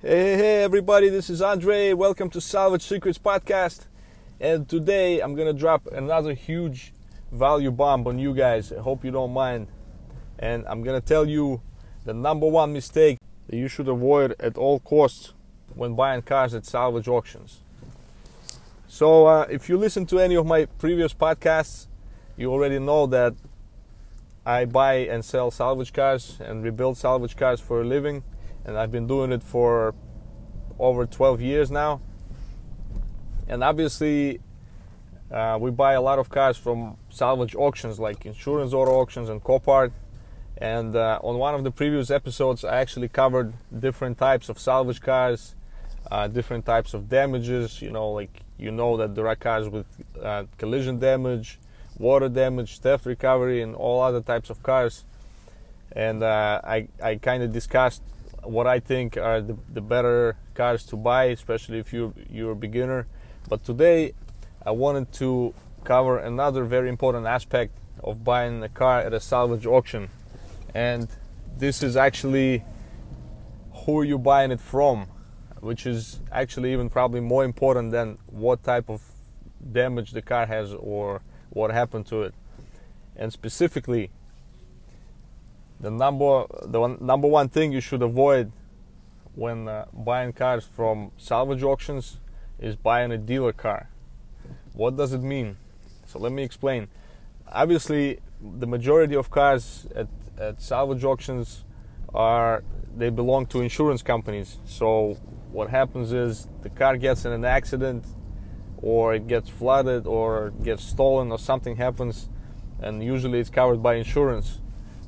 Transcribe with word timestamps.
Hey, 0.00 0.36
hey, 0.36 0.62
everybody, 0.62 1.08
this 1.08 1.28
is 1.28 1.42
Andre. 1.42 1.92
Welcome 1.92 2.30
to 2.30 2.40
Salvage 2.40 2.82
Secrets 2.82 3.18
Podcast. 3.18 3.86
And 4.38 4.68
today 4.68 5.18
I'm 5.18 5.34
gonna 5.34 5.52
drop 5.52 5.88
another 5.88 6.34
huge 6.34 6.92
value 7.32 7.72
bomb 7.72 8.06
on 8.06 8.16
you 8.16 8.32
guys. 8.32 8.72
I 8.72 8.80
hope 8.80 9.04
you 9.04 9.10
don't 9.10 9.32
mind. 9.32 9.66
And 10.38 10.64
I'm 10.68 10.84
gonna 10.84 11.00
tell 11.00 11.28
you 11.28 11.62
the 12.04 12.14
number 12.14 12.46
one 12.46 12.72
mistake 12.72 13.18
that 13.48 13.56
you 13.56 13.66
should 13.66 13.88
avoid 13.88 14.36
at 14.38 14.56
all 14.56 14.78
costs 14.78 15.32
when 15.74 15.96
buying 15.96 16.22
cars 16.22 16.54
at 16.54 16.64
salvage 16.64 17.08
auctions. 17.08 17.58
So, 18.86 19.26
uh, 19.26 19.46
if 19.50 19.68
you 19.68 19.76
listen 19.76 20.06
to 20.06 20.20
any 20.20 20.36
of 20.36 20.46
my 20.46 20.66
previous 20.78 21.12
podcasts, 21.12 21.88
you 22.36 22.52
already 22.52 22.78
know 22.78 23.06
that 23.08 23.34
I 24.46 24.64
buy 24.64 24.94
and 25.10 25.24
sell 25.24 25.50
salvage 25.50 25.92
cars 25.92 26.38
and 26.38 26.62
rebuild 26.62 26.96
salvage 26.98 27.36
cars 27.36 27.60
for 27.60 27.80
a 27.80 27.84
living, 27.84 28.22
and 28.64 28.76
I've 28.78 28.92
been 28.92 29.06
doing 29.06 29.32
it 29.32 29.42
for 29.42 29.94
over 30.78 31.06
12 31.06 31.40
years 31.40 31.70
now. 31.70 32.00
And 33.48 33.64
obviously, 33.64 34.40
uh, 35.30 35.58
we 35.60 35.70
buy 35.70 35.94
a 35.94 36.00
lot 36.00 36.18
of 36.18 36.28
cars 36.28 36.56
from 36.56 36.96
salvage 37.08 37.54
auctions 37.54 37.98
like 37.98 38.26
insurance 38.26 38.72
auto 38.72 38.92
auctions 38.92 39.28
and 39.28 39.42
Copart. 39.42 39.92
And 40.56 40.96
uh, 40.96 41.20
on 41.22 41.38
one 41.38 41.54
of 41.54 41.64
the 41.64 41.70
previous 41.70 42.10
episodes, 42.10 42.64
I 42.64 42.80
actually 42.80 43.08
covered 43.08 43.54
different 43.78 44.18
types 44.18 44.48
of 44.48 44.58
salvage 44.58 45.00
cars, 45.00 45.54
uh, 46.10 46.26
different 46.26 46.66
types 46.66 46.94
of 46.94 47.08
damages. 47.08 47.80
You 47.80 47.90
know, 47.90 48.10
like 48.10 48.40
you 48.58 48.70
know 48.70 48.96
that 48.96 49.14
there 49.14 49.28
are 49.28 49.36
cars 49.36 49.68
with 49.68 49.86
uh, 50.20 50.44
collision 50.56 50.98
damage, 50.98 51.60
water 51.96 52.28
damage, 52.28 52.80
theft 52.80 53.06
recovery, 53.06 53.62
and 53.62 53.74
all 53.74 54.02
other 54.02 54.20
types 54.20 54.50
of 54.50 54.62
cars. 54.62 55.04
And 55.92 56.22
uh, 56.22 56.60
I, 56.64 56.88
I 57.02 57.16
kind 57.16 57.42
of 57.42 57.52
discussed 57.52 58.02
what 58.42 58.66
I 58.66 58.80
think 58.80 59.16
are 59.16 59.40
the, 59.40 59.56
the 59.72 59.80
better 59.80 60.36
cars 60.54 60.84
to 60.86 60.96
buy, 60.96 61.24
especially 61.24 61.78
if 61.78 61.92
you 61.92 62.14
you're 62.30 62.52
a 62.52 62.56
beginner. 62.56 63.06
But 63.48 63.64
today, 63.64 64.14
I 64.64 64.70
wanted 64.72 65.12
to 65.14 65.54
cover 65.84 66.18
another 66.18 66.64
very 66.64 66.88
important 66.88 67.26
aspect 67.26 67.76
of 68.02 68.24
buying 68.24 68.62
a 68.62 68.68
car 68.68 69.00
at 69.00 69.12
a 69.12 69.20
salvage 69.20 69.66
auction, 69.66 70.10
and 70.74 71.08
this 71.56 71.82
is 71.82 71.96
actually 71.96 72.64
who 73.84 74.02
you're 74.02 74.18
buying 74.18 74.50
it 74.50 74.60
from, 74.60 75.06
which 75.60 75.86
is 75.86 76.20
actually 76.30 76.72
even 76.72 76.90
probably 76.90 77.20
more 77.20 77.44
important 77.44 77.90
than 77.90 78.18
what 78.26 78.62
type 78.62 78.88
of 78.90 79.02
damage 79.72 80.12
the 80.12 80.22
car 80.22 80.46
has 80.46 80.72
or 80.74 81.22
what 81.50 81.70
happened 81.70 82.06
to 82.06 82.22
it. 82.22 82.34
And 83.16 83.32
specifically, 83.32 84.10
the 85.80 85.90
number 85.90 86.44
the 86.64 86.80
one, 86.80 86.98
number 87.00 87.28
one 87.28 87.48
thing 87.48 87.72
you 87.72 87.80
should 87.80 88.02
avoid 88.02 88.52
when 89.34 89.68
uh, 89.68 89.86
buying 89.92 90.32
cars 90.32 90.64
from 90.64 91.12
salvage 91.16 91.62
auctions 91.62 92.18
is 92.58 92.74
buying 92.74 93.12
a 93.12 93.18
dealer 93.18 93.52
car. 93.52 93.88
What 94.72 94.96
does 94.96 95.12
it 95.12 95.22
mean? 95.22 95.56
So 96.06 96.18
let 96.18 96.32
me 96.32 96.42
explain. 96.42 96.88
Obviously, 97.46 98.18
the 98.40 98.66
majority 98.66 99.14
of 99.14 99.30
cars 99.30 99.86
at, 99.94 100.08
at 100.38 100.60
salvage 100.60 101.04
auctions 101.04 101.64
are 102.14 102.64
they 102.96 103.10
belong 103.10 103.46
to 103.46 103.60
insurance 103.60 104.02
companies. 104.02 104.58
So 104.64 105.18
what 105.52 105.70
happens 105.70 106.12
is 106.12 106.48
the 106.62 106.70
car 106.70 106.96
gets 106.96 107.24
in 107.24 107.32
an 107.32 107.44
accident 107.44 108.04
or 108.78 109.14
it 109.14 109.26
gets 109.26 109.48
flooded 109.48 110.06
or 110.06 110.50
gets 110.62 110.84
stolen 110.84 111.30
or 111.30 111.38
something 111.38 111.76
happens 111.76 112.28
and 112.80 113.02
usually 113.02 113.38
it's 113.40 113.50
covered 113.50 113.82
by 113.82 113.94
insurance. 113.94 114.60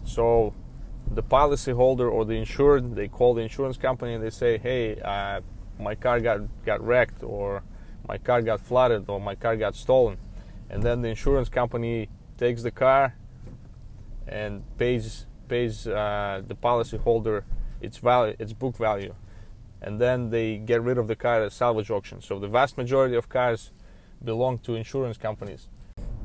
So 0.04 0.54
the 1.10 1.22
policyholder 1.22 2.10
or 2.10 2.24
the 2.24 2.34
insured, 2.34 2.94
they 2.94 3.08
call 3.08 3.34
the 3.34 3.42
insurance 3.42 3.76
company 3.76 4.14
and 4.14 4.22
they 4.22 4.30
say, 4.30 4.58
"Hey, 4.58 5.00
uh, 5.00 5.40
my 5.78 5.94
car 5.94 6.20
got 6.20 6.40
got 6.64 6.84
wrecked, 6.84 7.22
or 7.22 7.62
my 8.06 8.18
car 8.18 8.42
got 8.42 8.60
flooded, 8.60 9.08
or 9.08 9.20
my 9.20 9.34
car 9.34 9.56
got 9.56 9.74
stolen," 9.74 10.18
and 10.68 10.82
then 10.82 11.02
the 11.02 11.08
insurance 11.08 11.48
company 11.48 12.08
takes 12.38 12.62
the 12.62 12.70
car 12.70 13.14
and 14.26 14.62
pays 14.78 15.26
pays 15.48 15.86
uh, 15.86 16.42
the 16.46 16.54
policyholder 16.54 17.42
its 17.80 17.96
value, 17.96 18.36
its 18.38 18.52
book 18.52 18.76
value, 18.76 19.14
and 19.82 20.00
then 20.00 20.30
they 20.30 20.58
get 20.58 20.80
rid 20.82 20.98
of 20.98 21.08
the 21.08 21.16
car 21.16 21.42
at 21.42 21.52
salvage 21.52 21.90
auction. 21.90 22.20
So 22.20 22.38
the 22.38 22.48
vast 22.48 22.76
majority 22.78 23.16
of 23.16 23.28
cars 23.28 23.72
belong 24.22 24.58
to 24.58 24.74
insurance 24.74 25.16
companies, 25.16 25.68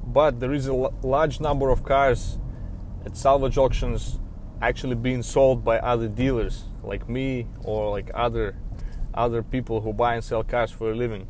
but 0.05 0.39
there 0.39 0.53
is 0.53 0.67
a 0.67 0.73
l- 0.73 0.93
large 1.01 1.39
number 1.39 1.69
of 1.71 1.83
cars 1.83 2.37
at 3.05 3.17
salvage 3.17 3.57
auctions 3.57 4.19
actually 4.61 4.95
being 4.95 5.23
sold 5.23 5.63
by 5.63 5.79
other 5.79 6.07
dealers 6.07 6.63
like 6.83 7.09
me 7.09 7.47
or 7.63 7.91
like 7.91 8.09
other 8.13 8.55
other 9.13 9.41
people 9.41 9.81
who 9.81 9.93
buy 9.93 10.15
and 10.15 10.23
sell 10.23 10.43
cars 10.43 10.71
for 10.71 10.91
a 10.91 10.95
living. 10.95 11.27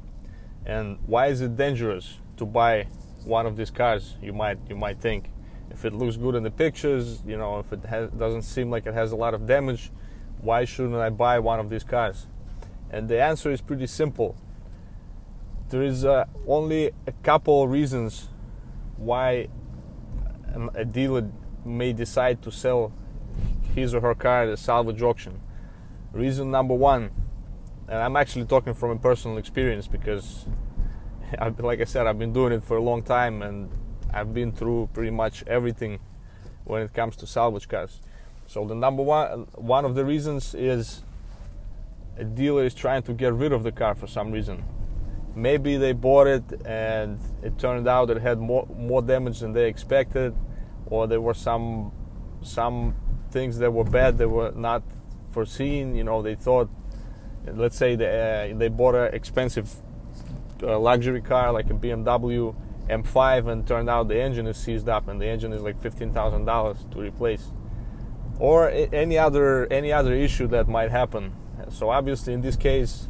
And 0.65 0.97
why 1.05 1.27
is 1.27 1.41
it 1.41 1.55
dangerous 1.55 2.17
to 2.37 2.45
buy 2.45 2.87
one 3.23 3.45
of 3.45 3.55
these 3.55 3.69
cars? 3.69 4.15
You 4.21 4.33
might 4.33 4.57
you 4.67 4.75
might 4.75 4.99
think 4.99 5.29
if 5.71 5.85
it 5.85 5.93
looks 5.93 6.17
good 6.17 6.35
in 6.35 6.43
the 6.43 6.51
pictures, 6.51 7.21
you 7.25 7.37
know, 7.37 7.59
if 7.59 7.73
it 7.73 7.83
has, 7.85 8.09
doesn't 8.11 8.43
seem 8.43 8.69
like 8.69 8.85
it 8.85 8.93
has 8.93 9.11
a 9.11 9.15
lot 9.15 9.33
of 9.33 9.45
damage, 9.45 9.91
why 10.41 10.63
shouldn't 10.65 10.95
I 10.95 11.09
buy 11.09 11.39
one 11.39 11.59
of 11.59 11.69
these 11.69 11.83
cars? 11.83 12.27
And 12.89 13.09
the 13.09 13.21
answer 13.21 13.51
is 13.51 13.61
pretty 13.61 13.87
simple. 13.87 14.35
There 15.69 15.81
is 15.81 16.05
uh, 16.05 16.25
only 16.47 16.91
a 17.07 17.11
couple 17.23 17.67
reasons 17.67 18.29
why 18.97 19.49
a 20.73 20.85
dealer 20.85 21.29
may 21.65 21.91
decide 21.91 22.41
to 22.43 22.51
sell 22.51 22.93
his 23.75 23.93
or 23.93 24.01
her 24.01 24.15
car 24.15 24.43
at 24.43 24.49
a 24.49 24.57
salvage 24.57 25.01
auction. 25.01 25.41
Reason 26.13 26.49
number 26.49 26.73
one, 26.73 27.11
and 27.87 27.97
I'm 27.97 28.15
actually 28.15 28.45
talking 28.45 28.73
from 28.73 28.91
a 28.91 28.95
personal 28.95 29.37
experience 29.37 29.87
because, 29.87 30.45
like 31.59 31.81
I 31.81 31.83
said, 31.83 32.07
I've 32.07 32.17
been 32.17 32.33
doing 32.33 32.53
it 32.53 32.63
for 32.63 32.77
a 32.77 32.81
long 32.81 33.03
time 33.03 33.41
and 33.41 33.69
I've 34.13 34.33
been 34.33 34.51
through 34.53 34.89
pretty 34.93 35.11
much 35.11 35.43
everything 35.45 35.99
when 36.63 36.81
it 36.81 36.93
comes 36.93 37.15
to 37.17 37.27
salvage 37.27 37.67
cars. 37.67 37.99
So 38.47 38.65
the 38.65 38.75
number 38.75 39.03
one, 39.03 39.47
one 39.55 39.85
of 39.85 39.95
the 39.95 40.05
reasons 40.05 40.55
is 40.55 41.03
a 42.17 42.23
dealer 42.23 42.63
is 42.63 42.73
trying 42.73 43.03
to 43.03 43.13
get 43.13 43.33
rid 43.33 43.51
of 43.51 43.63
the 43.63 43.71
car 43.71 43.93
for 43.93 44.07
some 44.07 44.31
reason. 44.31 44.63
Maybe 45.35 45.75
they 45.75 45.91
bought 45.91 46.27
it 46.27 46.43
and 46.65 47.19
it 47.43 47.57
turned 47.59 47.87
out 47.87 48.09
it 48.09 48.21
had 48.21 48.39
more 48.39 48.65
more 48.77 49.01
damage 49.01 49.39
than 49.39 49.51
they 49.51 49.67
expected, 49.67 50.33
or 50.85 51.07
there 51.07 51.19
were 51.19 51.33
some 51.33 51.91
some 52.41 52.95
things 53.35 53.57
that 53.57 53.71
were 53.71 53.83
bad 53.83 54.17
that 54.19 54.29
were 54.29 54.51
not 54.55 54.81
foreseen. 55.31 55.93
You 55.93 56.05
know, 56.05 56.21
they 56.21 56.35
thought, 56.35 56.69
let's 57.45 57.77
say 57.77 57.95
they 58.01 58.51
uh, 58.53 58.57
they 58.57 58.69
bought 58.69 58.95
an 58.95 59.13
expensive 59.13 59.67
uh, 60.63 60.79
luxury 60.79 61.21
car 61.21 61.51
like 61.51 61.69
a 61.69 61.77
BMW 61.83 62.55
M5, 62.89 63.51
and 63.51 63.67
turned 63.67 63.89
out 63.89 64.07
the 64.07 64.21
engine 64.27 64.47
is 64.47 64.57
seized 64.57 64.87
up, 64.87 65.09
and 65.09 65.19
the 65.21 65.27
engine 65.27 65.51
is 65.51 65.61
like 65.61 65.77
fifteen 65.87 66.11
thousand 66.13 66.45
dollars 66.45 66.77
to 66.91 66.97
replace, 67.01 67.51
or 68.39 68.57
any 69.03 69.17
other 69.17 69.67
any 69.79 69.91
other 69.91 70.13
issue 70.13 70.47
that 70.47 70.65
might 70.69 70.91
happen. 70.91 71.33
So 71.69 71.89
obviously, 71.89 72.31
in 72.33 72.41
this 72.41 72.55
case, 72.55 73.09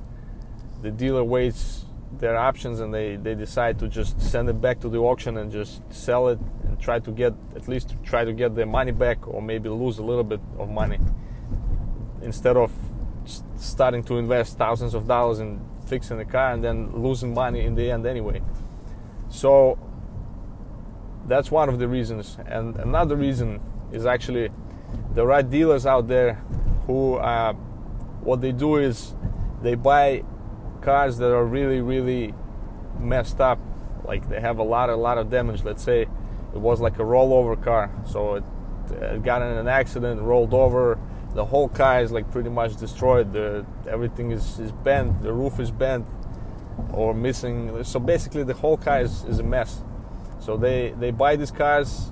the 0.81 0.89
dealer 0.89 1.23
waits 1.23 1.85
their 2.19 2.37
options 2.37 2.79
and 2.79 2.93
they, 2.93 3.17
they 3.17 3.35
decide 3.35 3.77
to 3.79 3.87
just 3.87 4.21
send 4.21 4.47
it 4.49 4.61
back 4.61 4.79
to 4.79 4.89
the 4.89 4.97
auction 4.97 5.37
and 5.37 5.51
just 5.51 5.81
sell 5.91 6.29
it 6.29 6.39
try 6.85 6.99
to 6.99 7.11
get 7.11 7.33
at 7.55 7.67
least 7.67 7.89
to 7.89 7.95
try 8.11 8.23
to 8.23 8.31
get 8.31 8.55
their 8.55 8.67
money 8.67 8.91
back 8.91 9.27
or 9.27 9.41
maybe 9.41 9.67
lose 9.67 9.97
a 9.97 10.03
little 10.03 10.23
bit 10.23 10.39
of 10.59 10.69
money 10.69 10.99
instead 12.21 12.55
of 12.55 12.71
starting 13.57 14.03
to 14.03 14.17
invest 14.17 14.55
thousands 14.57 14.93
of 14.93 15.07
dollars 15.07 15.39
in 15.39 15.59
fixing 15.87 16.17
the 16.17 16.25
car 16.25 16.53
and 16.53 16.63
then 16.63 16.77
losing 17.01 17.33
money 17.33 17.61
in 17.61 17.73
the 17.73 17.89
end 17.89 18.05
anyway. 18.05 18.39
So 19.29 19.79
that's 21.25 21.49
one 21.49 21.69
of 21.69 21.79
the 21.79 21.87
reasons. 21.87 22.37
And 22.45 22.75
another 22.75 23.15
reason 23.15 23.59
is 23.91 24.05
actually 24.05 24.49
there 25.15 25.31
are 25.31 25.41
dealers 25.41 25.87
out 25.87 26.07
there 26.07 26.35
who 26.85 27.15
uh, 27.15 27.53
what 28.21 28.41
they 28.41 28.51
do 28.51 28.77
is 28.77 29.15
they 29.63 29.73
buy 29.73 30.23
cars 30.81 31.17
that 31.17 31.31
are 31.33 31.45
really 31.45 31.81
really 31.81 32.35
messed 32.99 33.41
up. 33.41 33.59
Like 34.03 34.29
they 34.29 34.39
have 34.39 34.59
a 34.59 34.63
lot 34.63 34.91
a 34.91 34.95
lot 34.95 35.17
of 35.17 35.31
damage 35.31 35.63
let's 35.63 35.83
say 35.83 36.05
it 36.55 36.61
was 36.61 36.79
like 36.79 36.95
a 36.99 37.03
rollover 37.03 37.61
car. 37.61 37.91
So 38.09 38.35
it, 38.35 38.43
it 38.91 39.23
got 39.23 39.41
in 39.41 39.57
an 39.57 39.67
accident 39.67 40.21
rolled 40.21 40.53
over. 40.53 40.97
The 41.33 41.45
whole 41.45 41.67
car 41.67 42.01
is 42.01 42.11
like 42.11 42.31
pretty 42.31 42.49
much 42.49 42.77
destroyed. 42.77 43.33
The 43.33 43.65
everything 43.87 44.31
is, 44.31 44.57
is 44.59 44.71
bent. 44.71 45.21
The 45.21 45.33
roof 45.33 45.59
is 45.59 45.69
bent 45.69 46.07
or 46.93 47.13
missing. 47.13 47.83
So 47.83 47.99
basically 47.99 48.43
the 48.43 48.53
whole 48.53 48.77
car 48.77 49.01
is, 49.01 49.23
is 49.25 49.39
a 49.39 49.43
mess. 49.43 49.83
So 50.39 50.57
they 50.57 50.93
they 50.97 51.11
buy 51.11 51.35
these 51.35 51.51
cars 51.51 52.11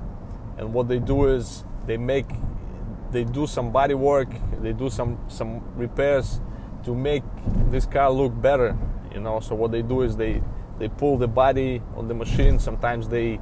and 0.57 0.73
what 0.73 0.87
they 0.87 0.99
do 0.99 1.27
is 1.27 1.63
they 1.87 1.97
make 1.97 2.27
they 3.11 3.23
do 3.23 3.45
some 3.45 3.71
body 3.71 3.93
work 3.93 4.29
they 4.61 4.71
do 4.71 4.89
some 4.89 5.19
some 5.27 5.61
repairs 5.75 6.39
to 6.83 6.95
make 6.95 7.23
this 7.69 7.85
car 7.85 8.11
look 8.11 8.39
better 8.41 8.77
you 9.13 9.19
know. 9.19 9.39
So 9.39 9.55
what 9.55 9.71
they 9.71 9.81
do 9.81 10.01
is 10.01 10.17
they 10.17 10.41
they 10.79 10.89
pull 10.89 11.17
the 11.17 11.27
body 11.27 11.81
on 11.95 12.07
the 12.07 12.13
machine. 12.13 12.59
Sometimes 12.59 13.07
they 13.07 13.39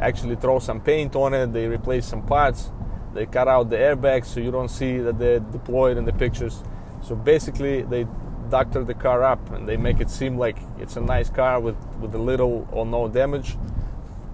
actually 0.00 0.36
throw 0.36 0.58
some 0.58 0.80
paint 0.80 1.16
on 1.16 1.34
it 1.34 1.52
they 1.52 1.66
replace 1.66 2.06
some 2.06 2.22
parts 2.22 2.70
they 3.14 3.26
cut 3.26 3.48
out 3.48 3.70
the 3.70 3.76
airbags 3.76 4.26
so 4.26 4.40
you 4.40 4.50
don't 4.50 4.68
see 4.68 4.98
that 4.98 5.18
they're 5.18 5.40
deployed 5.40 5.96
in 5.96 6.04
the 6.04 6.12
pictures 6.12 6.62
So 7.06 7.14
basically, 7.14 7.82
they 7.82 8.06
doctor 8.50 8.82
the 8.82 8.94
car 8.94 9.22
up 9.22 9.50
and 9.50 9.66
they 9.66 9.76
make 9.76 10.00
it 10.00 10.10
seem 10.10 10.36
like 10.36 10.58
it's 10.78 10.96
a 10.96 11.00
nice 11.00 11.30
car 11.30 11.60
with, 11.60 11.76
with 12.00 12.14
a 12.14 12.18
little 12.18 12.68
or 12.72 12.84
no 12.84 13.08
damage, 13.08 13.56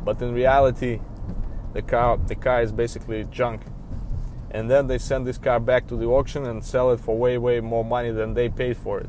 but 0.05 0.21
in 0.23 0.33
reality, 0.33 1.01
the 1.75 1.83
car 1.83 2.17
the 2.17 2.35
car 2.35 2.63
is 2.63 2.73
basically 2.73 3.25
junk. 3.25 3.63
And 4.51 4.71
then 4.71 4.87
they 4.87 4.99
send 4.99 5.27
this 5.27 5.39
car 5.39 5.61
back 5.61 5.87
to 5.89 5.97
the 5.97 6.07
auction 6.07 6.45
and 6.47 6.65
sell 6.65 6.93
it 6.93 7.01
for 7.01 7.17
way 7.17 7.37
way 7.39 7.61
more 7.61 7.85
money 7.85 8.11
than 8.11 8.35
they 8.35 8.49
paid 8.49 8.77
for 8.77 9.01
it. 9.01 9.09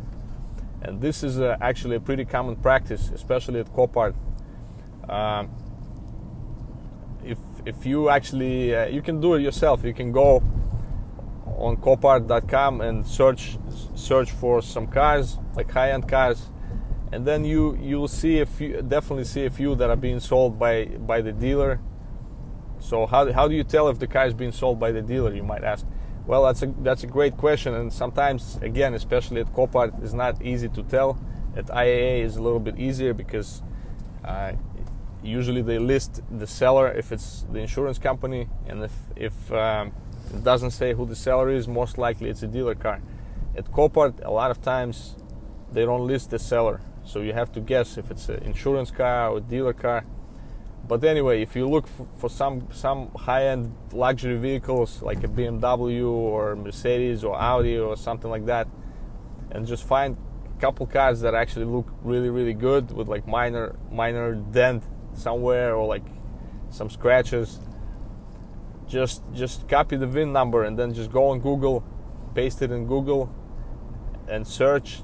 And 0.81 0.99
this 0.99 1.23
is 1.23 1.39
uh, 1.39 1.55
actually 1.61 1.95
a 1.95 2.01
pretty 2.01 2.25
common 2.25 2.57
practice, 2.57 3.11
especially 3.13 3.61
at 3.61 3.73
Copart. 3.73 4.15
Um, 5.07 5.49
if 7.65 7.85
you 7.85 8.09
actually 8.09 8.75
uh, 8.75 8.85
you 8.85 9.01
can 9.01 9.21
do 9.21 9.35
it 9.35 9.41
yourself, 9.41 9.83
you 9.83 9.93
can 9.93 10.11
go 10.11 10.43
on 11.57 11.77
Copart.com 11.77 12.81
and 12.81 13.05
search 13.05 13.57
search 13.95 14.31
for 14.31 14.61
some 14.61 14.87
cars 14.87 15.37
like 15.55 15.71
high-end 15.71 16.07
cars 16.09 16.49
and 17.13 17.27
then 17.27 17.45
you 17.45 17.77
you'll 17.79 18.07
see 18.07 18.39
a 18.39 18.45
few 18.45 18.81
definitely 18.81 19.23
see 19.23 19.45
a 19.45 19.49
few 19.49 19.75
that 19.75 19.89
are 19.89 19.95
being 19.95 20.19
sold 20.19 20.57
by 20.57 20.85
by 20.85 21.21
the 21.21 21.31
dealer. 21.31 21.79
So 22.79 23.05
how, 23.05 23.31
how 23.31 23.47
do 23.47 23.55
you 23.55 23.63
tell 23.63 23.87
if 23.87 23.99
the 23.99 24.07
car 24.07 24.25
is 24.25 24.33
being 24.33 24.51
sold 24.51 24.79
by 24.79 24.91
the 24.91 25.01
dealer 25.01 25.33
you 25.33 25.43
might 25.43 25.63
ask? 25.63 25.85
Well 26.25 26.43
that's 26.45 26.63
a 26.63 26.73
that's 26.79 27.03
a 27.03 27.07
great 27.07 27.37
question 27.37 27.75
and 27.75 27.93
sometimes 27.93 28.57
again 28.61 28.93
especially 28.95 29.41
at 29.41 29.53
Copart 29.53 30.03
it's 30.03 30.13
not 30.13 30.41
easy 30.41 30.69
to 30.69 30.83
tell. 30.83 31.19
At 31.55 31.67
IAA 31.67 32.23
is 32.23 32.35
a 32.35 32.41
little 32.41 32.59
bit 32.59 32.79
easier 32.79 33.13
because 33.13 33.61
uh, 34.25 34.53
usually 35.23 35.61
they 35.61 35.79
list 35.79 36.21
the 36.29 36.47
seller 36.47 36.91
if 36.91 37.11
it's 37.11 37.45
the 37.51 37.59
insurance 37.59 37.97
company 37.97 38.49
and 38.67 38.83
if 38.83 38.91
if 39.15 39.51
um, 39.51 39.93
it 40.33 40.43
doesn't 40.43 40.71
say 40.71 40.93
who 40.93 41.05
the 41.05 41.15
seller 41.15 41.49
is 41.49 41.67
most 41.67 41.97
likely 41.97 42.29
it's 42.29 42.43
a 42.43 42.47
dealer 42.47 42.75
car 42.75 43.01
at 43.55 43.71
Copart, 43.71 44.23
a 44.23 44.31
lot 44.31 44.51
of 44.51 44.61
times 44.61 45.15
they 45.71 45.85
don't 45.85 46.07
list 46.07 46.31
the 46.31 46.39
seller, 46.39 46.81
so 47.03 47.21
you 47.21 47.33
have 47.33 47.51
to 47.53 47.59
guess 47.59 47.97
if 47.97 48.09
it's 48.11 48.29
an 48.29 48.41
insurance 48.43 48.91
car 48.91 49.29
or 49.29 49.37
a 49.37 49.41
dealer 49.41 49.73
car. 49.73 50.05
But 50.87 51.03
anyway, 51.03 51.41
if 51.41 51.55
you 51.55 51.69
look 51.69 51.87
for, 51.87 52.29
some 52.29 52.67
some 52.71 53.11
high-end 53.15 53.73
luxury 53.93 54.37
vehicles 54.37 55.01
like 55.01 55.23
a 55.23 55.27
BMW 55.27 56.09
or 56.09 56.55
Mercedes 56.55 57.23
or 57.23 57.39
Audi 57.39 57.77
or 57.77 57.95
something 57.95 58.29
like 58.29 58.45
that, 58.47 58.67
and 59.51 59.65
just 59.65 59.83
find 59.85 60.17
a 60.45 60.59
couple 60.59 60.85
cars 60.85 61.21
that 61.21 61.35
actually 61.35 61.65
look 61.65 61.87
really 62.01 62.29
really 62.29 62.53
good 62.53 62.91
with 62.91 63.07
like 63.07 63.25
minor 63.27 63.75
minor 63.91 64.35
dent 64.35 64.83
somewhere 65.15 65.75
or 65.75 65.87
like 65.87 66.03
some 66.69 66.89
scratches, 66.89 67.59
just 68.87 69.21
just 69.33 69.67
copy 69.67 69.95
the 69.95 70.07
VIN 70.07 70.33
number 70.33 70.63
and 70.63 70.77
then 70.77 70.93
just 70.93 71.11
go 71.11 71.29
on 71.29 71.39
Google, 71.39 71.83
paste 72.35 72.61
it 72.61 72.71
in 72.71 72.87
Google, 72.87 73.33
and 74.27 74.47
search 74.47 75.01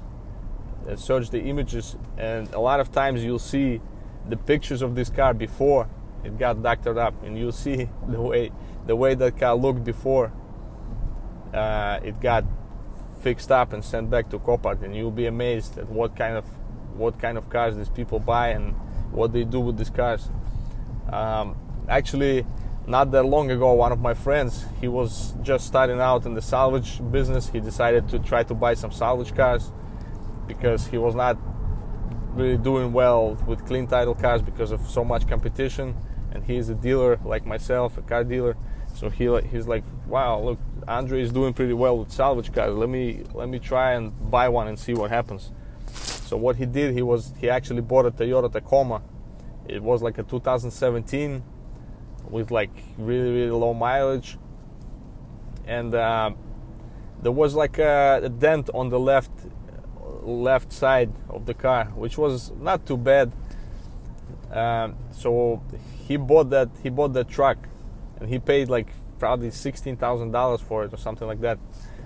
and 0.86 0.98
search 0.98 1.30
the 1.30 1.40
images. 1.40 1.96
And 2.18 2.52
a 2.54 2.60
lot 2.60 2.80
of 2.80 2.92
times 2.92 3.24
you'll 3.24 3.38
see 3.38 3.80
the 4.28 4.36
pictures 4.36 4.82
of 4.82 4.94
this 4.94 5.08
car 5.08 5.34
before 5.34 5.88
it 6.22 6.38
got 6.38 6.62
doctored 6.62 6.98
up 6.98 7.14
and 7.22 7.38
you'll 7.38 7.52
see 7.52 7.88
the 8.08 8.20
way 8.20 8.52
the 8.86 8.96
way 8.96 9.14
that 9.14 9.38
car 9.38 9.54
looked 9.54 9.84
before 9.84 10.32
uh, 11.54 12.00
it 12.02 12.20
got 12.20 12.44
fixed 13.20 13.50
up 13.50 13.72
and 13.72 13.84
sent 13.84 14.10
back 14.10 14.30
to 14.30 14.38
Copart. 14.38 14.82
And 14.82 14.94
you'll 14.94 15.10
be 15.10 15.26
amazed 15.26 15.78
at 15.78 15.88
what 15.88 16.16
kind 16.16 16.36
of 16.36 16.44
what 16.94 17.18
kind 17.18 17.38
of 17.38 17.48
cars 17.48 17.76
these 17.76 17.88
people 17.88 18.18
buy 18.18 18.48
and 18.48 18.74
what 19.12 19.32
they 19.32 19.44
do 19.44 19.60
with 19.60 19.76
these 19.76 19.90
cars 19.90 20.28
um, 21.12 21.56
actually 21.88 22.46
not 22.86 23.10
that 23.12 23.24
long 23.24 23.50
ago, 23.50 23.72
one 23.72 23.92
of 23.92 24.00
my 24.00 24.14
friends, 24.14 24.64
he 24.80 24.88
was 24.88 25.34
just 25.42 25.66
starting 25.66 26.00
out 26.00 26.26
in 26.26 26.34
the 26.34 26.42
salvage 26.42 27.00
business. 27.12 27.48
He 27.48 27.60
decided 27.60 28.08
to 28.08 28.18
try 28.18 28.42
to 28.44 28.54
buy 28.54 28.74
some 28.74 28.90
salvage 28.90 29.34
cars 29.34 29.70
because 30.48 30.88
he 30.88 30.98
was 30.98 31.14
not 31.14 31.38
really 32.34 32.58
doing 32.58 32.92
well 32.92 33.34
with 33.46 33.64
clean 33.66 33.86
title 33.86 34.14
cars 34.14 34.42
because 34.42 34.72
of 34.72 34.80
so 34.88 35.04
much 35.04 35.28
competition. 35.28 35.96
And 36.32 36.44
he 36.44 36.56
is 36.56 36.68
a 36.68 36.74
dealer 36.74 37.18
like 37.24 37.46
myself, 37.46 37.98
a 37.98 38.02
car 38.02 38.24
dealer. 38.24 38.56
So 38.94 39.08
he 39.08 39.24
he's 39.48 39.68
like, 39.68 39.84
wow, 40.06 40.40
look, 40.40 40.58
Andre 40.88 41.22
is 41.22 41.30
doing 41.30 41.54
pretty 41.54 41.74
well 41.74 41.98
with 41.98 42.10
salvage 42.10 42.52
cars. 42.52 42.74
Let 42.74 42.88
me 42.88 43.22
let 43.34 43.48
me 43.48 43.58
try 43.58 43.92
and 43.92 44.12
buy 44.30 44.48
one 44.48 44.68
and 44.68 44.78
see 44.78 44.94
what 44.94 45.10
happens. 45.10 45.52
So 46.30 46.36
what 46.36 46.54
he 46.54 46.64
did, 46.64 46.94
he 46.94 47.02
was 47.02 47.34
he 47.40 47.50
actually 47.50 47.80
bought 47.80 48.06
a 48.06 48.12
Toyota 48.12 48.52
Tacoma. 48.52 49.02
It 49.66 49.82
was 49.82 50.00
like 50.00 50.16
a 50.18 50.22
2017 50.22 51.42
with 52.30 52.52
like 52.52 52.70
really 52.96 53.32
really 53.32 53.50
low 53.50 53.74
mileage. 53.74 54.38
And 55.66 55.92
uh, 55.92 56.30
there 57.20 57.32
was 57.32 57.56
like 57.56 57.78
a, 57.80 58.20
a, 58.22 58.28
dent 58.28 58.70
on 58.72 58.90
the 58.90 59.00
left 59.00 59.32
left 60.22 60.72
side 60.72 61.10
of 61.28 61.46
the 61.46 61.54
car 61.54 61.86
which 61.96 62.16
was 62.16 62.52
not 62.60 62.86
too 62.86 62.96
bad. 62.96 63.32
Um, 64.52 64.94
so 65.10 65.60
he 66.06 66.16
bought 66.16 66.50
that 66.50 66.68
he 66.80 66.90
bought 66.90 67.12
that 67.14 67.28
truck 67.28 67.58
and 68.20 68.28
he 68.28 68.38
paid 68.38 68.68
like 68.68 68.92
probably 69.18 69.48
$16000 69.48 70.60
for 70.60 70.84
it 70.84 70.94
or 70.94 70.96
something 70.96 71.26
like 71.26 71.40
that 71.40 71.58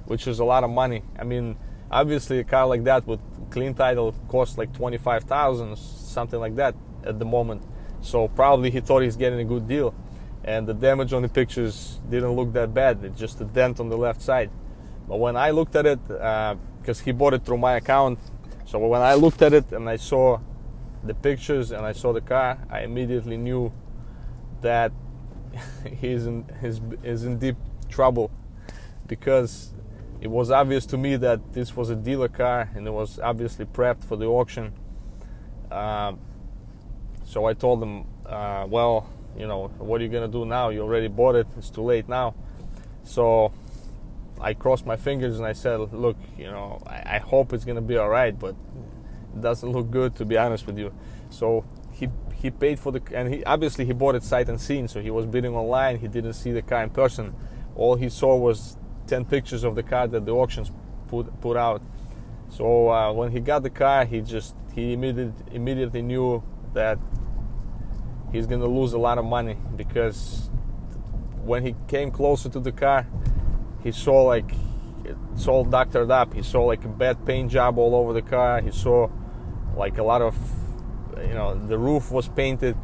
which 0.07 0.27
is 0.27 0.39
a 0.39 0.45
lot 0.47 0.65
of 0.65 0.71
money. 0.71 1.03
I 1.19 1.25
mean 1.25 1.59
obviously 1.91 2.39
a 2.39 2.45
car 2.45 2.67
like 2.67 2.85
that 2.85 3.07
with 3.07 3.21
clean 3.55 3.73
title 3.73 4.13
costs 4.29 4.59
like 4.59 4.71
25000 4.75 5.79
something 5.79 6.41
like 6.41 6.57
that 6.57 6.75
at 7.05 7.19
the 7.19 7.25
moment 7.25 7.63
so 8.01 8.29
probably 8.29 8.71
he 8.71 8.81
thought 8.81 9.01
he's 9.01 9.17
getting 9.17 9.41
a 9.41 9.49
good 9.55 9.67
deal 9.69 9.95
and 10.45 10.67
the 10.67 10.75
damage 10.75 11.15
on 11.15 11.23
the 11.23 11.29
pictures 11.29 12.01
didn't 12.11 12.33
look 12.33 12.53
that 12.53 12.75
bad. 12.75 13.03
It's 13.03 13.19
just 13.19 13.41
a 13.41 13.45
dent 13.45 13.81
on 13.81 13.89
the 13.89 13.97
left 13.97 14.21
side. 14.21 14.51
But 15.09 15.17
when 15.17 15.37
I 15.37 15.51
looked 15.51 15.75
at 15.75 15.87
it, 15.87 16.07
because 16.07 17.01
uh, 17.01 17.05
he 17.05 17.13
bought 17.13 17.33
it 17.33 17.45
through 17.45 17.59
my 17.59 17.77
account, 17.77 18.19
so 18.67 18.79
when 18.79 19.01
I 19.01 19.15
looked 19.15 19.41
at 19.41 19.55
it 19.55 19.73
and 19.73 19.89
I 19.89 19.97
saw 19.97 20.39
the 21.03 21.15
pictures 21.15 21.71
and 21.71 21.85
I 21.87 21.93
saw 21.93 22.13
the 22.13 22.21
car, 22.21 22.59
I 22.71 22.81
immediately 22.83 23.39
knew 23.39 23.73
that 24.61 24.93
he's 26.01 26.27
in 26.27 26.45
he's, 26.61 26.81
he's 27.03 27.25
in 27.25 27.39
deep 27.39 27.57
trouble 27.89 28.31
because 29.07 29.73
it 30.21 30.29
was 30.29 30.51
obvious 30.51 30.87
to 30.87 30.97
me 30.97 31.17
that 31.17 31.53
this 31.53 31.77
was 31.77 31.91
a 31.91 31.97
dealer 31.97 32.29
car 32.29 32.71
and 32.75 32.87
it 32.87 32.91
was 32.91 33.19
obviously 33.19 33.65
prepped 33.65 34.05
for 34.05 34.17
the 34.17 34.27
auction. 34.27 34.73
Uh, 35.71 36.15
so 37.25 37.47
I 37.47 37.55
told 37.55 37.81
them, 37.81 38.07
uh, 38.27 38.67
well, 38.69 39.11
you 39.37 39.47
know, 39.47 39.69
what 39.79 40.01
are 40.01 40.05
you 40.05 40.11
gonna 40.11 40.29
do 40.29 40.45
now? 40.45 40.69
You 40.69 40.83
already 40.83 41.09
bought 41.09 41.35
it. 41.35 41.47
It's 41.59 41.71
too 41.71 41.83
late 41.83 42.09
now. 42.09 42.35
So 43.03 43.53
I 44.41 44.55
crossed 44.55 44.87
my 44.87 44.97
fingers 44.97 45.39
and 45.39 45.47
I 45.47 45.53
said, 45.53 45.93
look, 45.93 46.17
you 46.39 46.47
know, 46.47 46.83
I, 46.87 47.17
I 47.17 47.19
hope 47.19 47.53
it's 47.53 47.65
gonna 47.65 47.83
be 47.83 47.97
all 47.97 48.09
right, 48.09 48.39
but 48.39 48.55
it 49.35 49.41
doesn't 49.41 49.71
look 49.71 49.91
good 49.91 50.15
to 50.17 50.25
be 50.25 50.37
honest 50.37 50.67
with 50.67 50.79
you. 50.79 50.93
So 51.31 51.65
he 51.93 52.09
he 52.35 52.51
paid 52.51 52.79
for 52.79 52.93
the 52.93 53.03
and 53.13 53.33
he 53.33 53.45
obviously 53.45 53.85
he 53.85 53.93
bought 53.93 54.15
it 54.15 54.23
sight 54.23 54.49
and 54.49 54.61
seen, 54.61 54.89
So 54.89 55.01
he 55.01 55.11
was 55.11 55.27
bidding 55.27 55.55
online. 55.55 55.99
He 55.99 56.09
didn't 56.09 56.35
see 56.35 56.53
the 56.53 56.63
car 56.63 56.83
in 56.83 56.91
person. 56.91 57.35
All 57.75 57.97
he 57.97 58.09
saw 58.09 58.37
was 58.37 58.77
ten 59.07 59.25
pictures 59.25 59.65
of 59.65 59.75
the 59.75 59.83
car 59.83 60.07
that 60.09 60.25
the 60.25 60.33
auctions 60.33 60.73
put 61.09 61.41
put 61.41 61.57
out. 61.57 61.83
So 62.49 62.91
uh, 62.91 63.13
when 63.13 63.31
he 63.31 63.41
got 63.41 63.63
the 63.63 63.71
car, 63.71 64.05
he 64.05 64.21
just 64.21 64.55
he 64.75 64.93
immediately 64.93 65.33
immediately 65.53 66.03
knew 66.03 66.43
that 66.73 66.99
he's 68.33 68.47
gonna 68.47 68.67
lose 68.67 68.93
a 68.93 68.99
lot 68.99 69.19
of 69.19 69.25
money 69.25 69.57
because 69.77 70.51
when 71.43 71.63
he 71.63 71.75
came 71.89 72.11
closer 72.11 72.49
to 72.49 72.61
the 72.61 72.73
car, 72.73 73.07
he 73.83 73.93
saw 73.93 74.23
like 74.23 74.51
it's 75.35 75.47
all 75.49 75.65
doctored 75.65 76.11
up. 76.11 76.33
He 76.33 76.43
saw 76.43 76.65
like 76.65 76.85
a 76.85 76.89
bad 76.89 77.25
paint 77.27 77.51
job 77.51 77.79
all 77.79 77.95
over 77.95 78.13
the 78.13 78.23
car. 78.23 78.61
He 78.61 78.71
saw 78.71 79.09
like 79.77 79.99
a 79.99 80.03
lot 80.03 80.23
of, 80.23 80.37
you 81.19 81.35
know, 81.35 81.55
the 81.67 81.79
roof 81.79 82.11
was 82.11 82.29
painted. 82.29 82.77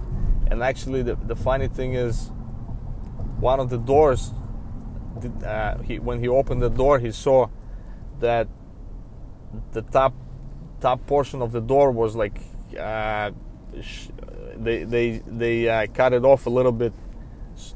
And 0.50 0.62
actually, 0.62 1.03
the, 1.03 1.15
the 1.15 1.37
funny 1.37 1.69
thing 1.69 1.95
is, 1.95 2.33
one 3.39 3.61
of 3.61 3.71
the 3.71 3.79
doors, 3.79 4.33
uh, 5.27 5.79
he, 5.83 5.99
when 5.99 6.21
he 6.21 6.29
opened 6.29 6.62
the 6.62 6.71
door, 6.71 6.99
he 6.99 7.11
saw 7.11 7.49
that 8.21 8.49
the 9.73 9.83
top 9.83 10.15
top 10.81 11.07
portion 11.07 11.43
of 11.43 11.53
the 11.53 11.61
door 11.61 11.91
was 11.91 12.17
like 12.17 12.41
uh, 12.79 13.31
they 14.57 14.85
they 14.85 15.19
they 15.27 15.69
uh, 15.69 15.87
cut 15.93 16.12
it 16.12 16.25
off 16.25 16.47
a 16.47 16.50
little 16.50 16.73
bit 16.73 16.93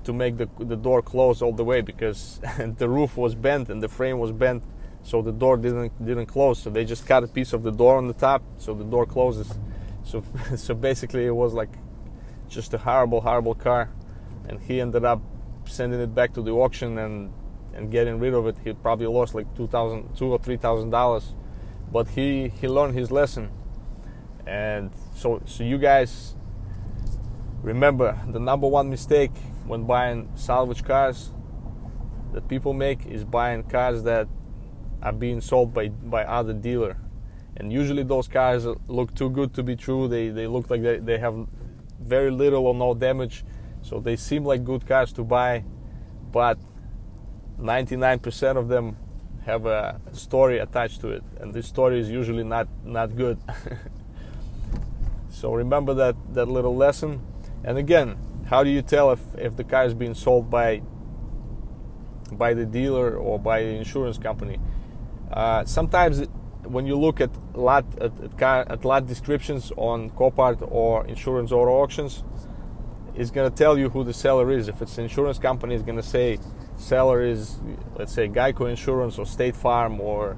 to 0.05 0.13
make 0.13 0.37
the 0.37 0.49
the 0.59 0.77
door 0.77 1.03
close 1.03 1.43
all 1.43 1.53
the 1.53 1.65
way 1.65 1.81
because 1.81 2.41
the 2.79 2.89
roof 2.89 3.17
was 3.17 3.35
bent 3.35 3.69
and 3.69 3.83
the 3.83 3.89
frame 3.89 4.19
was 4.19 4.33
bent, 4.33 4.63
so 5.03 5.23
the 5.23 5.33
door 5.33 5.57
didn't 5.57 5.93
didn't 6.05 6.27
close. 6.27 6.59
So 6.59 6.71
they 6.71 6.85
just 6.85 7.07
cut 7.07 7.25
a 7.25 7.29
piece 7.29 7.53
of 7.53 7.63
the 7.63 7.73
door 7.73 7.97
on 7.97 8.07
the 8.07 8.15
top, 8.15 8.43
so 8.59 8.75
the 8.75 8.85
door 8.85 9.07
closes. 9.07 9.53
So 10.05 10.23
so 10.57 10.75
basically, 10.75 11.27
it 11.27 11.35
was 11.35 11.53
like 11.53 11.73
just 12.49 12.75
a 12.75 12.79
horrible 12.79 13.21
horrible 13.21 13.55
car, 13.55 13.91
and 14.49 14.61
he 14.61 14.81
ended 14.81 15.05
up 15.05 15.21
sending 15.67 16.01
it 16.01 16.15
back 16.15 16.33
to 16.35 16.43
the 16.43 16.53
auction 16.53 16.99
and 16.99 17.33
and 17.75 17.91
getting 17.91 18.19
rid 18.19 18.35
of 18.35 18.47
it. 18.47 18.57
He 18.65 18.73
probably 18.73 19.07
lost 19.07 19.35
like 19.35 19.53
two 19.57 19.67
thousand, 19.67 20.15
two 20.17 20.33
or 20.33 20.39
three 20.39 20.57
thousand 20.57 20.91
dollars, 20.91 21.35
but 21.93 22.09
he 22.09 22.49
he 22.49 22.69
learned 22.69 22.95
his 22.95 23.11
lesson, 23.11 23.51
and 24.47 24.91
so 25.15 25.43
so 25.47 25.65
you 25.65 25.79
guys 25.79 26.37
Remember, 27.65 28.21
the 28.29 28.39
number 28.39 28.69
one 28.69 28.91
mistake 28.91 29.33
when 29.65 29.85
buying 29.85 30.29
salvage 30.35 30.85
cars 30.85 31.31
that 32.35 32.47
people 32.47 32.75
make 32.75 33.07
is 33.07 33.25
buying 33.25 33.63
cars 33.63 34.03
that 34.03 34.29
are 35.01 35.15
being 35.15 35.41
sold 35.41 35.73
by 35.73 35.89
by 35.89 36.25
other 36.25 36.53
dealer, 36.53 36.99
and 37.57 37.73
usually 37.73 38.03
those 38.03 38.29
cars 38.29 38.67
look 38.87 39.15
too 39.15 39.31
good 39.31 39.55
to 39.55 39.63
be 39.63 39.77
true. 39.77 40.09
They 40.09 40.29
they 40.29 40.47
look 40.47 40.69
like 40.69 40.83
they, 40.83 40.99
they 40.99 41.17
have 41.17 41.47
very 41.99 42.31
little 42.31 42.67
or 42.67 42.75
no 42.75 42.93
damage, 42.93 43.47
so 43.85 44.01
they 44.01 44.17
seem 44.17 44.45
like 44.45 44.65
good 44.65 44.87
cars 44.87 45.13
to 45.13 45.23
buy, 45.23 45.63
but 46.33 46.59
99% 47.61 48.57
of 48.57 48.69
them 48.69 48.97
have 49.45 49.67
a 49.67 50.01
story 50.13 50.59
attached 50.59 51.03
to 51.03 51.09
it, 51.11 51.23
and 51.39 51.53
this 51.53 51.67
story 51.69 52.01
is 52.01 52.11
usually 52.11 52.45
not 52.45 52.67
not 52.83 53.15
good. 53.15 53.39
so 55.29 55.53
remember 55.53 55.93
that 55.95 56.17
that 56.33 56.49
little 56.49 56.75
lesson. 56.75 57.21
And 57.63 57.77
again, 57.77 58.17
how 58.47 58.65
do 58.65 58.71
you 58.71 58.81
tell 58.81 59.13
if 59.13 59.21
if 59.37 59.55
the 59.57 59.65
car 59.65 59.85
is 59.85 59.93
being 59.93 60.15
sold 60.15 60.51
by 60.51 60.81
by 62.33 62.55
the 62.55 62.65
dealer 62.65 63.17
or 63.17 63.39
by 63.39 63.63
the 63.63 63.75
insurance 63.77 64.17
company? 64.17 64.59
Uh, 65.31 65.65
sometimes 65.67 66.27
when 66.65 66.87
you 66.87 66.99
look 66.99 67.21
at 67.21 67.31
lot 67.55 67.85
at, 68.01 68.19
at, 68.21 68.39
car, 68.39 68.65
at 68.69 68.85
lot 68.85 69.07
descriptions 69.07 69.73
on 69.77 70.09
Copart 70.11 70.67
or 70.71 71.07
insurance 71.07 71.53
auto 71.53 71.83
auctions, 71.83 72.25
it's 73.17 73.31
going 73.31 73.49
to 73.51 73.57
tell 73.57 73.79
you 73.79 73.89
who 73.89 74.05
the 74.05 74.13
seller 74.13 74.51
is. 74.51 74.69
If 74.69 74.83
it's 74.83 74.99
an 74.99 75.05
insurance 75.05 75.39
company, 75.39 75.75
it's 75.75 75.85
going 75.85 75.97
to 75.97 76.03
say 76.03 76.39
seller 76.77 77.23
is, 77.23 77.61
let's 77.97 78.13
say, 78.13 78.29
Geico 78.29 78.69
Insurance 78.69 79.19
or 79.19 79.27
State 79.27 79.55
Farm 79.55 80.01
or 80.01 80.37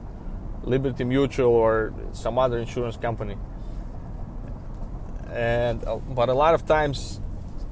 Liberty 0.62 1.04
Mutual 1.04 1.52
or 1.52 1.95
some 2.12 2.38
other 2.38 2.59
insurance 2.59 2.97
company. 2.97 3.37
And 5.33 5.85
uh, 5.85 5.97
but 5.97 6.28
a 6.28 6.35
lot 6.35 6.54
of 6.54 6.66
times 6.66 7.21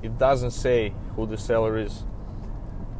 it 0.02 0.18
doesn't 0.18 0.50
say 0.50 0.94
who 1.16 1.26
the 1.26 1.38
seller 1.38 1.78
is. 1.78 2.04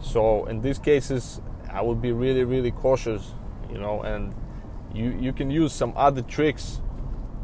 So 0.01 0.47
in 0.47 0.61
these 0.61 0.79
cases, 0.79 1.41
I 1.71 1.83
would 1.83 2.01
be 2.01 2.13
really, 2.13 2.45
really 2.45 2.71
cautious, 2.71 3.33
you 3.71 3.79
know, 3.79 4.03
and 4.03 4.35
you 4.95 5.17
you 5.21 5.33
can 5.33 5.51
use 5.51 5.73
some 5.73 5.93
other 5.97 6.23
tricks 6.23 6.81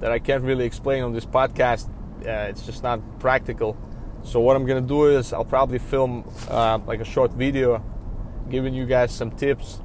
that 0.00 0.12
I 0.12 0.19
can't 0.19 0.45
really 0.45 0.64
explain 0.64 1.02
on 1.02 1.12
this 1.12 1.26
podcast. 1.26 1.88
Uh, 2.21 2.49
it's 2.49 2.64
just 2.67 2.83
not 2.83 3.00
practical. 3.19 3.76
So 4.23 4.39
what 4.41 4.55
I'm 4.55 4.67
gonna 4.67 4.81
do 4.81 5.07
is 5.07 5.33
I'll 5.33 5.45
probably 5.45 5.79
film 5.79 6.31
uh, 6.49 6.79
like 6.87 7.00
a 7.00 7.05
short 7.05 7.33
video 7.33 7.83
giving 8.50 8.75
you 8.75 8.85
guys 8.85 9.12
some 9.12 9.31
tips 9.31 9.81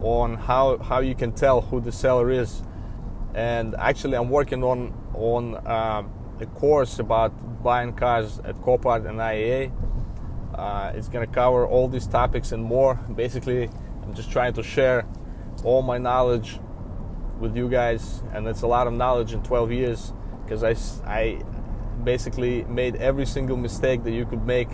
on 0.00 0.34
how 0.34 0.78
how 0.78 1.00
you 1.00 1.14
can 1.14 1.32
tell 1.32 1.60
who 1.60 1.80
the 1.80 1.92
seller 1.92 2.30
is. 2.30 2.62
And 3.34 3.74
actually, 3.78 4.16
I'm 4.16 4.28
working 4.28 4.62
on 4.64 4.92
on 5.14 5.54
uh, 5.54 6.02
a 6.40 6.46
course 6.46 6.98
about 6.98 7.62
buying 7.62 7.92
cars 7.92 8.40
at 8.40 8.56
Copart 8.62 9.08
and 9.08 9.18
IAA. 9.18 9.70
Uh, 10.54 10.92
it's 10.94 11.08
gonna 11.08 11.26
cover 11.26 11.66
all 11.66 11.88
these 11.88 12.06
topics 12.06 12.52
and 12.52 12.62
more. 12.62 12.96
Basically, 13.14 13.70
I'm 14.02 14.14
just 14.14 14.30
trying 14.30 14.52
to 14.54 14.62
share 14.62 15.06
all 15.64 15.80
my 15.82 15.96
knowledge 15.96 16.58
with 17.38 17.56
you 17.56 17.68
guys, 17.68 18.22
and 18.32 18.46
it's 18.48 18.62
a 18.62 18.66
lot 18.66 18.86
of 18.86 18.92
knowledge 18.92 19.32
in 19.32 19.42
12 19.42 19.72
years 19.72 20.12
because 20.44 20.62
I, 20.64 20.74
I 21.06 21.38
basically 22.04 22.64
made 22.64 22.96
every 22.96 23.26
single 23.26 23.56
mistake 23.56 24.04
that 24.04 24.12
you 24.12 24.26
could 24.26 24.46
make, 24.46 24.68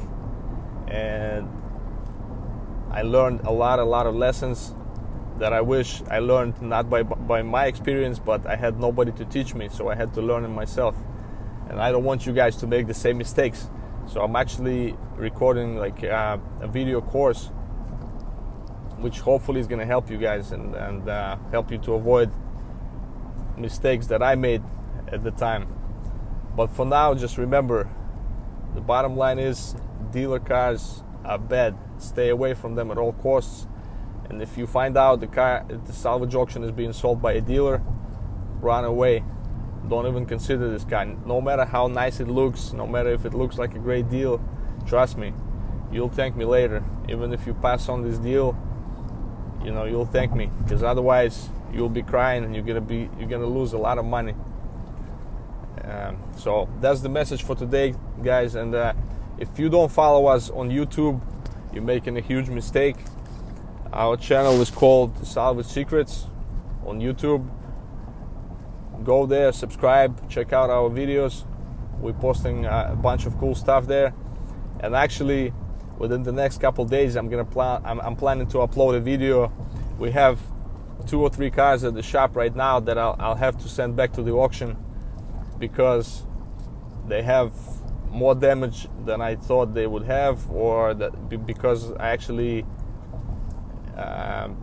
and 0.89 1.49
I 2.91 3.03
learned 3.03 3.41
a 3.43 3.53
lot, 3.53 3.79
a 3.79 3.85
lot 3.85 4.07
of 4.07 4.15
lessons 4.15 4.75
that 5.39 5.53
I 5.53 5.61
wish 5.61 6.03
I 6.11 6.19
learned 6.19 6.61
not 6.61 6.91
by 6.91 7.03
by 7.03 7.43
my 7.43 7.67
experience, 7.67 8.19
but 8.19 8.47
I 8.47 8.57
had 8.57 8.81
nobody 8.81 9.13
to 9.13 9.25
teach 9.25 9.55
me, 9.55 9.69
so 9.69 9.89
I 9.89 9.95
had 9.95 10.13
to 10.15 10.23
learn 10.23 10.45
it 10.45 10.49
myself. 10.49 10.97
And 11.69 11.81
I 11.81 11.93
don't 11.93 12.05
want 12.05 12.27
you 12.27 12.33
guys 12.33 12.57
to 12.57 12.67
make 12.67 12.87
the 12.87 12.95
same 12.95 13.19
mistakes. 13.19 13.69
So 14.07 14.23
I'm 14.23 14.37
actually 14.37 14.97
recording 15.17 15.77
like 15.77 16.03
uh, 16.03 16.39
a 16.61 16.67
video 16.67 17.01
course, 17.01 17.51
which 18.99 19.21
hopefully 19.21 19.61
is 19.61 19.67
going 19.67 19.81
to 19.81 19.87
help 19.87 20.11
you 20.11 20.17
guys 20.17 20.51
and 20.53 20.75
and 20.75 21.09
uh, 21.09 21.37
help 21.51 21.71
you 21.71 21.79
to 21.79 21.93
avoid 21.95 22.33
mistakes 23.57 24.07
that 24.07 24.23
I 24.23 24.35
made 24.35 24.63
at 25.13 25.23
the 25.23 25.31
time. 25.31 25.78
But 26.59 26.71
for 26.71 26.85
now, 26.85 27.15
just 27.15 27.39
remember, 27.39 27.89
the 28.75 28.81
bottom 28.81 29.17
line 29.17 29.39
is 29.39 29.77
dealer 30.11 30.41
cars 30.41 31.05
are 31.25 31.39
bad. 31.39 31.79
Stay 31.99 32.31
away 32.31 32.55
from 32.55 32.75
them 32.75 32.91
at 32.91 32.99
all 32.99 33.13
costs. 33.13 33.69
And 34.29 34.43
if 34.43 34.59
you 34.59 34.67
find 34.67 34.97
out 34.97 35.21
the 35.21 35.29
car, 35.29 35.65
the 35.69 35.93
salvage 35.93 36.35
auction 36.35 36.65
is 36.65 36.73
being 36.73 36.93
sold 36.93 37.23
by 37.23 37.35
a 37.35 37.41
dealer, 37.41 37.81
run 38.61 38.85
away. 38.85 39.23
Don't 39.89 40.09
even 40.09 40.27
consider 40.27 40.69
this 40.69 40.83
car. 40.83 41.05
No 41.05 41.41
matter 41.41 41.65
how 41.65 41.87
nice 41.87 42.19
it 42.19 42.27
looks, 42.27 42.73
no 42.73 42.89
matter 42.89 43.11
if 43.11 43.25
it 43.25 43.35
looks 43.35 43.57
like 43.57 43.77
a 43.77 43.79
great 43.79 44.11
deal, 44.11 44.43
trust 44.85 45.17
me, 45.17 45.35
you'll 45.93 46.09
thank 46.09 46.35
me 46.35 46.45
later. 46.45 46.83
Even 47.09 47.33
if 47.33 47.47
you 47.47 47.55
pass 47.55 47.89
on 47.89 48.03
this 48.03 48.19
deal, 48.19 48.59
you 49.65 49.71
know 49.71 49.85
you'll 49.85 50.07
thank 50.07 50.35
me 50.35 50.51
because 50.65 50.83
otherwise 50.83 51.51
you'll 51.73 51.89
be 51.89 52.03
crying 52.03 52.43
and 52.43 52.53
you're 52.53 52.65
gonna 52.65 52.81
be 52.81 53.09
you're 53.17 53.29
gonna 53.29 53.47
lose 53.47 53.75
a 53.75 53.79
lot 53.79 53.97
of 53.99 54.05
money. 54.05 54.35
Um, 55.89 56.19
so 56.37 56.69
that's 56.81 57.01
the 57.01 57.09
message 57.09 57.43
for 57.43 57.57
today, 57.57 57.95
guys. 58.23 58.55
And 58.55 58.75
uh, 58.75 58.93
if 59.39 59.59
you 59.59 59.71
don't 59.71 59.91
follow 59.91 60.27
us 60.27 60.51
on 60.51 60.69
YouTube, 60.69 61.21
you're 61.73 61.83
making 61.83 62.19
a 62.19 62.21
huge 62.21 62.49
mistake. 62.51 62.97
Our 63.93 64.19
channel 64.19 64.61
is 64.61 64.71
called 64.71 65.27
Salvage 65.27 65.67
Secrets 65.67 66.27
on 66.85 67.01
YouTube. 67.01 67.49
Go 69.03 69.25
there, 69.25 69.51
subscribe, 69.53 70.29
check 70.29 70.53
out 70.53 70.69
our 70.69 70.91
videos. 70.91 71.45
We're 72.01 72.13
posting 72.13 72.67
a 72.67 72.97
bunch 73.01 73.25
of 73.25 73.39
cool 73.39 73.55
stuff 73.55 73.87
there. 73.87 74.13
And 74.81 74.95
actually, 74.95 75.55
within 75.97 76.23
the 76.23 76.33
next 76.33 76.61
couple 76.61 76.85
days, 76.85 77.17
I'm 77.17 77.29
gonna 77.29 77.45
plan. 77.45 77.81
I'm, 77.85 78.01
I'm, 78.01 78.15
planning 78.15 78.47
to 78.49 78.59
upload 78.59 78.95
a 78.95 79.01
video. 79.01 79.51
We 79.99 80.11
have 80.11 80.39
two 81.07 81.23
or 81.23 81.31
three 81.31 81.51
cars 81.51 81.83
at 81.83 81.95
the 81.95 82.03
shop 82.03 82.37
right 82.37 82.55
now 82.55 82.79
that 82.81 82.99
I'll, 82.99 83.17
I'll 83.19 83.35
have 83.37 83.57
to 83.63 83.69
send 83.69 83.97
back 83.97 84.13
to 84.13 84.23
the 84.23 84.33
auction 84.33 84.77
because 85.59 86.25
they 87.07 87.23
have 87.23 87.53
more 88.11 88.35
damage 88.35 88.89
than 89.05 89.21
I 89.21 89.37
thought 89.37 89.75
they 89.75 89.87
would 89.87 90.05
have, 90.05 90.51
or 90.51 90.95
that 90.95 91.47
because 91.47 91.93
I 91.93 92.11
actually 92.11 92.65
um, 93.97 94.57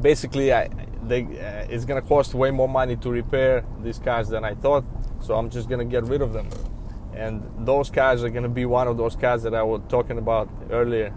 basically 0.00 0.52
I, 0.52 0.68
they, 1.02 1.22
uh, 1.22 1.72
it's 1.72 1.84
gonna 1.84 2.02
cost 2.02 2.34
way 2.34 2.50
more 2.50 2.68
money 2.68 2.96
to 2.96 3.10
repair 3.10 3.64
these 3.82 3.98
cars 3.98 4.28
than 4.28 4.44
I 4.44 4.54
thought. 4.54 4.84
So 5.20 5.34
I'm 5.34 5.50
just 5.50 5.68
gonna 5.68 5.84
get 5.84 6.04
rid 6.04 6.22
of 6.22 6.32
them, 6.32 6.48
and 7.14 7.42
those 7.66 7.90
cars 7.90 8.22
are 8.22 8.30
gonna 8.30 8.48
be 8.48 8.66
one 8.66 8.88
of 8.88 8.96
those 8.96 9.16
cars 9.16 9.42
that 9.42 9.54
I 9.54 9.62
was 9.62 9.80
talking 9.88 10.18
about 10.18 10.48
earlier, 10.70 11.14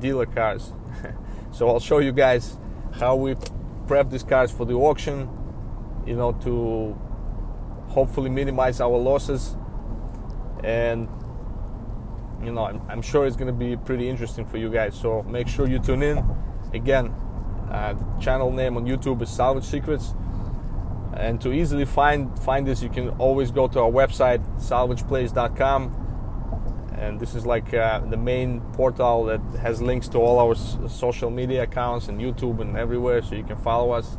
dealer 0.00 0.26
cars. 0.26 0.72
so 1.52 1.68
I'll 1.68 1.80
show 1.80 1.98
you 1.98 2.12
guys 2.12 2.56
how 2.92 3.16
we 3.16 3.36
prep 3.86 4.10
these 4.10 4.22
cars 4.22 4.50
for 4.50 4.64
the 4.64 4.74
auction, 4.74 5.28
you 6.06 6.16
know, 6.16 6.32
to 6.32 6.96
hopefully 7.92 8.30
minimize 8.30 8.80
our 8.80 8.96
losses. 8.96 9.56
And 10.64 11.08
you 12.42 12.52
know 12.52 12.64
I'm, 12.64 12.80
I'm 12.88 13.02
sure 13.02 13.26
it's 13.26 13.36
going 13.36 13.52
to 13.52 13.52
be 13.66 13.76
pretty 13.76 14.08
interesting 14.08 14.44
for 14.46 14.56
you 14.56 14.70
guys. 14.70 14.98
So 14.98 15.22
make 15.22 15.48
sure 15.48 15.68
you 15.68 15.78
tune 15.78 16.02
in. 16.02 16.24
Again 16.72 17.14
uh, 17.70 17.94
the 17.94 18.20
channel 18.20 18.50
name 18.50 18.76
on 18.76 18.84
youtube 18.86 19.22
is 19.22 19.30
salvage 19.30 19.64
secrets. 19.64 20.14
And 21.16 21.40
to 21.42 21.52
easily 21.52 21.84
find 21.84 22.38
find 22.38 22.66
this 22.66 22.82
you 22.82 22.88
can 22.88 23.10
always 23.10 23.50
go 23.50 23.68
to 23.68 23.80
our 23.80 23.90
website 23.90 24.42
salvageplace.com 24.58 25.98
and 26.96 27.18
this 27.18 27.34
is 27.34 27.44
like 27.44 27.74
uh, 27.74 27.98
the 27.98 28.16
main 28.16 28.60
portal 28.72 29.24
that 29.24 29.40
has 29.60 29.82
links 29.82 30.08
to 30.08 30.18
all 30.18 30.38
our 30.38 30.54
social 30.88 31.30
media 31.30 31.64
accounts 31.64 32.08
and 32.08 32.20
youtube 32.20 32.60
and 32.60 32.76
everywhere 32.76 33.20
so 33.20 33.34
you 33.34 33.44
can 33.44 33.56
follow 33.56 33.90
us. 33.90 34.16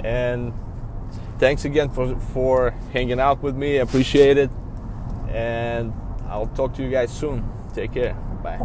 And 0.00 0.52
thanks 1.38 1.64
again 1.64 1.90
for 1.90 2.18
for 2.32 2.70
hanging 2.92 3.20
out 3.20 3.42
with 3.42 3.56
me 3.56 3.78
I 3.78 3.82
appreciate 3.82 4.38
it 4.38 4.50
and 5.30 5.92
I'll 6.28 6.46
talk 6.46 6.74
to 6.74 6.82
you 6.82 6.90
guys 6.90 7.10
soon. 7.10 7.48
Take 7.74 7.92
care. 7.92 8.14
Bye. 8.42 8.58